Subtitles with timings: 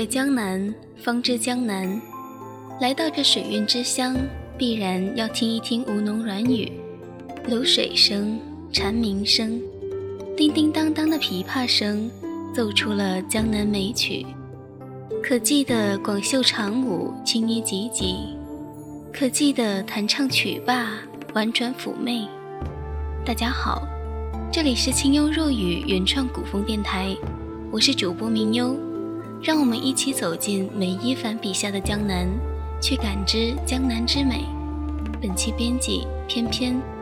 [0.00, 2.00] 在江南，方知江南。
[2.80, 4.16] 来到这水韵之乡，
[4.56, 6.72] 必然要听一听吴侬软语，
[7.46, 8.40] 流水声、
[8.72, 9.60] 蝉鸣声、
[10.34, 12.10] 叮叮当当的琵琶声，
[12.54, 14.24] 奏出了江南美曲。
[15.22, 18.34] 可记得广袖长舞，轻衣急急；
[19.12, 20.92] 可记得弹唱曲罢，
[21.34, 22.26] 婉转妩媚。
[23.22, 23.86] 大家好，
[24.50, 27.14] 这里是清幽若雨原创古风电台，
[27.70, 28.74] 我是主播明幽，
[29.42, 32.28] 让我们一起走进梅一凡笔下的江南，
[32.80, 34.44] 去感知江南之美。
[35.20, 36.99] 本期编辑翩翩。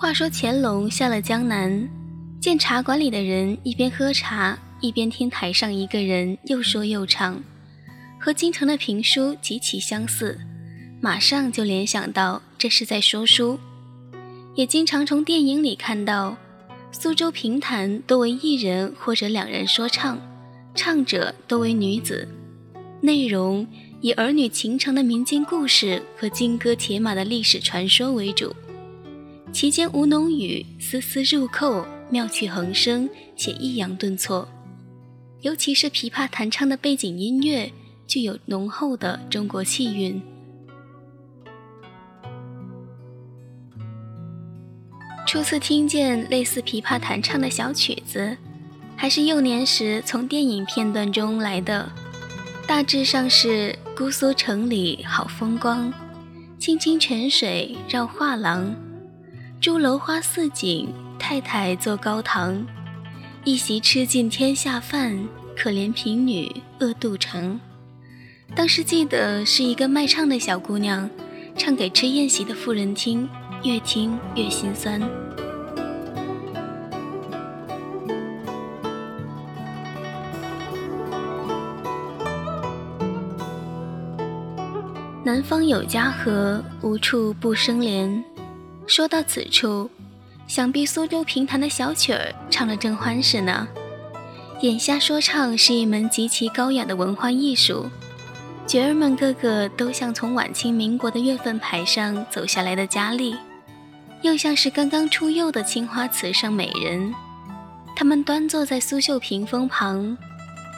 [0.00, 1.88] 话说乾隆下了江南，
[2.40, 7.42] 见茶馆里的人一边喝茶，一边听台上一个人又说又唱，
[8.20, 10.38] 和京城的评书极其相似，
[11.00, 13.58] 马上就联想到这是在说书。
[14.54, 16.36] 也经常从电影里看到，
[16.92, 20.16] 苏州评弹多为一人或者两人说唱，
[20.76, 22.28] 唱者多为女子，
[23.00, 23.66] 内容
[24.00, 28.54] 以儿女情长的民间故事和金戈铁马的历史传说为主。
[29.52, 34.48] 其间吴侬语丝丝入扣，妙趣横生，且抑扬顿挫。
[35.40, 37.72] 尤其是琵琶弹唱的背景音乐，
[38.06, 40.20] 具有浓厚的中国气韵。
[45.26, 48.36] 初次听见类似琵琶弹唱的小曲子，
[48.96, 51.90] 还是幼年时从电影片段中来的，
[52.66, 55.92] 大致上是“姑苏城里好风光，
[56.58, 58.74] 清清泉水绕画廊。”
[59.60, 60.88] 朱楼花似锦，
[61.18, 62.64] 太太坐高堂，
[63.42, 65.18] 一席吃尽天下饭，
[65.56, 67.58] 可怜贫女饿肚成。
[68.54, 71.10] 当时记得是一个卖唱的小姑娘，
[71.56, 73.28] 唱给吃宴席的妇人听，
[73.64, 75.00] 越听越心酸。
[85.24, 88.24] 南方有嘉禾，无处不生莲。
[88.88, 89.90] 说到此处，
[90.46, 93.68] 想必苏州评弹的小曲儿唱得正欢实呢。
[94.62, 97.88] 眼下说唱是一门极其高雅的文化艺术，
[98.66, 103.36] 角儿们个个都像从晚清民国的月份牌上走下来的佳丽，
[104.22, 107.14] 又像是刚刚出釉的青花瓷上美人。
[107.94, 110.16] 他们端坐在苏绣屏风旁，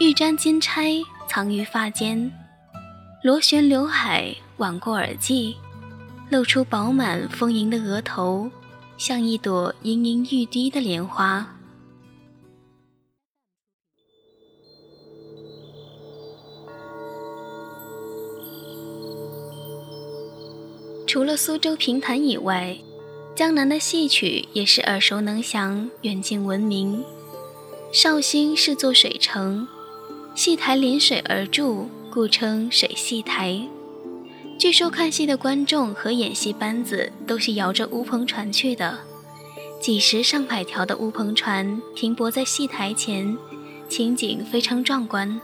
[0.00, 0.96] 玉簪金钗
[1.28, 2.32] 藏于发间，
[3.22, 5.56] 螺旋刘海挽过耳际。
[6.32, 8.50] 露出饱满丰盈的额头，
[8.96, 11.46] 像一朵盈盈欲滴的莲花。
[21.06, 22.78] 除了苏州评弹以外，
[23.36, 27.04] 江南的戏曲也是耳熟能详、远近闻名。
[27.92, 29.68] 绍兴是座水城，
[30.34, 33.68] 戏台临水而筑，故称水戏台。
[34.62, 38.96] 据说看戏的观众和演戏班子都是摇着乌篷船去的，
[39.80, 43.36] 几十上百条的乌篷船停泊在戏台前，
[43.88, 45.40] 情景非常壮观。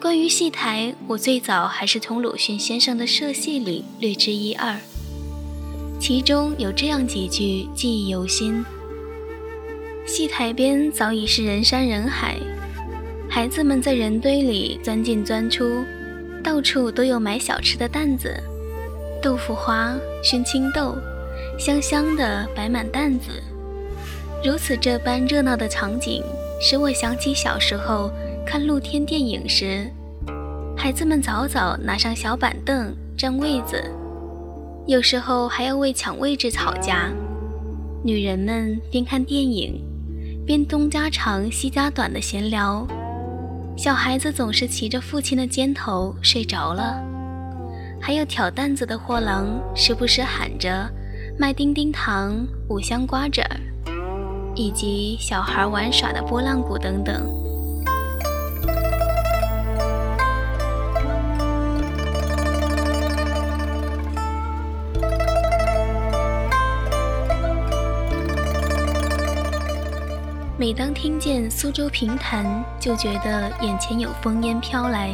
[0.00, 4.78] 关于戏台，我最早还是从鲁迅先生的社戏里略知一二，
[6.00, 8.64] 其中有这样几句记忆犹新：
[10.06, 12.38] 戏台边早已是人山人海，
[13.28, 15.84] 孩子们在人堆里钻进钻出。
[16.46, 18.40] 到处都有买小吃的担子，
[19.20, 20.96] 豆腐花、熏青豆，
[21.58, 23.42] 香香的摆满担子。
[24.44, 26.22] 如此这般热闹的场景，
[26.60, 28.12] 使我想起小时候
[28.46, 29.90] 看露天电影时，
[30.76, 33.82] 孩子们早早拿上小板凳占位子，
[34.86, 37.10] 有时候还要为抢位置吵架。
[38.04, 39.82] 女人们边看电影，
[40.46, 42.86] 边东家长西家短的闲聊。
[43.76, 46.98] 小孩子总是骑着父亲的肩头睡着了，
[48.00, 50.90] 还有挑担子的货郎时不时喊着
[51.38, 53.60] 卖丁丁糖、五香瓜子儿，
[54.54, 57.45] 以及小孩玩耍的拨浪鼓等等。
[70.58, 72.46] 每当听见苏州评弹，
[72.80, 75.12] 就觉得眼前有风烟飘来，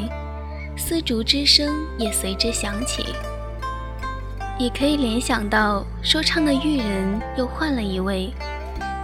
[0.77, 3.06] 丝竹之声也随之响起。
[4.56, 8.33] 也可以联想到说唱的玉人又换了一位，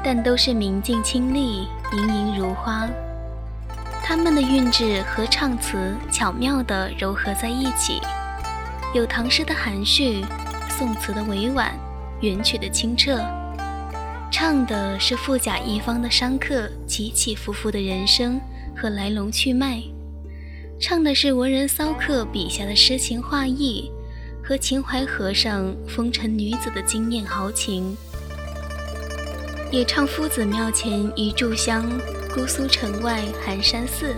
[0.05, 2.89] 但都是明镜清丽，盈盈如花。
[4.05, 8.01] 他们的韵致和唱词巧妙地糅合在一起，
[8.95, 10.25] 有唐诗的含蓄，
[10.69, 11.73] 宋词的委婉，
[12.21, 13.21] 元曲的清澈，
[14.31, 18.41] 唱的是富甲一方的商客起起伏伏的人生
[18.77, 19.83] 和来龙去脉，
[20.81, 23.91] 唱的是文人骚客笔下的诗情画意。
[24.41, 27.95] 和秦淮河上风尘女子的惊艳豪情，
[29.71, 31.87] 也唱夫子庙前一炷香，
[32.35, 34.15] 姑苏城外寒山寺，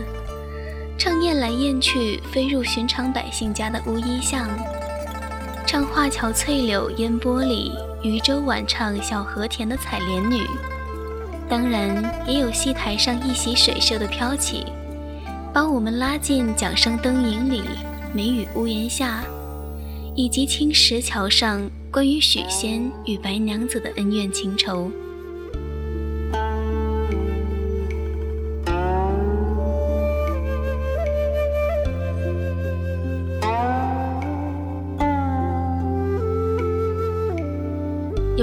[0.97, 4.49] 唱雁来雁去飞入寻常百姓家的乌衣巷，
[5.71, 7.71] 唱画桥翠柳烟波里，
[8.03, 10.43] 渔舟晚唱小河田的采莲女。
[11.49, 14.67] 当然，也有戏台上一袭水袖的飘起，
[15.55, 17.63] 把我们拉进桨声灯影里，
[18.13, 19.23] 梅雨屋檐下。
[20.17, 24.91] 以及青石桥上关于许仙与白娘子的恩怨情仇。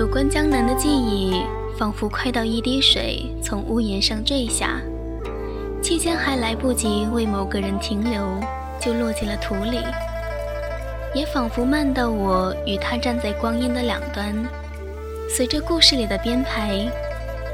[0.07, 1.43] 有关江南的记忆，
[1.77, 4.79] 仿佛快到一滴水从屋檐上坠下，
[5.81, 8.25] 期间还来不及为某个人停留，
[8.79, 9.81] 就落进了土里。
[11.13, 14.33] 也仿佛慢到我与他站在光阴的两端，
[15.29, 16.89] 随着故事里的编排，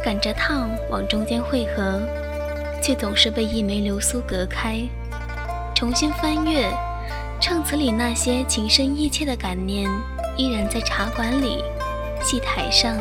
[0.06, 2.00] 赶着趟往中间汇合，
[2.84, 4.80] 却总是被一枚流苏隔开。
[5.74, 6.70] 重新翻阅
[7.42, 9.90] 唱词里那些情深意切的感念，
[10.38, 11.64] 依然在茶馆里、
[12.24, 12.98] 戏台上、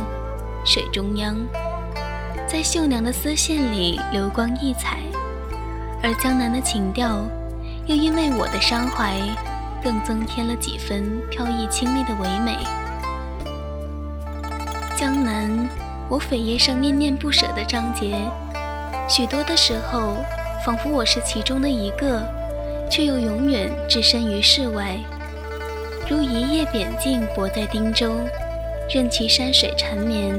[0.66, 1.36] 水中央，
[2.46, 4.98] 在绣娘的丝线里流光溢彩，
[6.02, 7.24] 而江南的情调，
[7.86, 9.16] 又因为我的伤怀。
[9.84, 12.56] 更增添了几分飘逸清丽的唯美。
[14.96, 15.68] 江南，
[16.08, 18.16] 我扉页上念念不舍的章节，
[19.08, 20.18] 许多的时候，
[20.64, 22.22] 仿佛我是其中的一个，
[22.88, 24.96] 却又永远置身于世外，
[26.08, 28.14] 如一叶扁镜泊在汀洲，
[28.94, 30.36] 任其山水缠绵，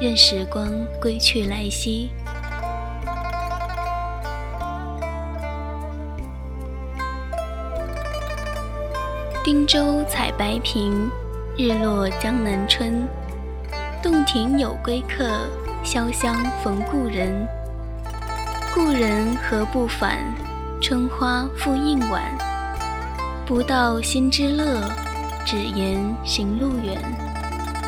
[0.00, 0.68] 任时光
[1.00, 2.10] 归去来兮。
[9.44, 11.08] 汀州采白萍，
[11.56, 13.06] 日落江南春。
[14.02, 15.30] 洞庭有归客，
[15.84, 17.46] 潇湘逢故人。
[18.74, 20.18] 故人何不返？
[20.80, 22.36] 春花复应晚。
[23.46, 24.80] 不到心之乐，
[25.46, 27.00] 只言行路远。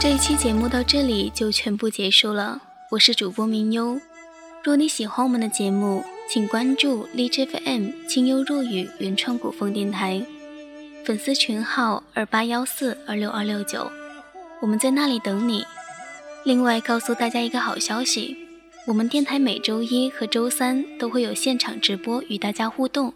[0.05, 2.61] 这一期节目到这里就全部结束了。
[2.91, 3.99] 我是主播明优。
[4.63, 10.23] 若你喜欢我们的节目，请关注荔枝 FM 清幽若雨原创古风电台。
[11.07, 13.91] 粉丝群号二八幺四二六二六九，
[14.61, 15.65] 我们在那里等你。
[16.45, 18.37] 另外告诉大家一个好消息，
[18.87, 23.15] 我们电台每周一和周三都会有现场直播与大家互动，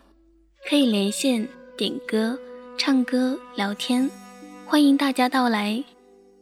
[0.67, 1.47] 可以连线
[1.77, 2.39] 点歌、
[2.79, 4.11] 唱歌、聊天，
[4.65, 5.85] 欢迎大家到来。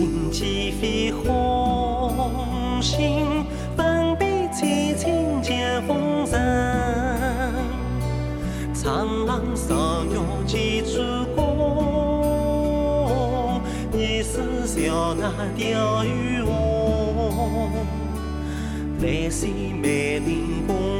[0.00, 3.44] 晶莹几飞红星，
[3.76, 6.40] 分别凄清见风尘。
[8.72, 9.76] 长廊上
[10.10, 11.02] 有几处
[11.36, 11.44] 光，
[13.92, 17.70] 疑是小娜钓鱼翁。
[19.02, 20.99] 来时美名共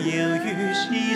[0.00, 1.14] 几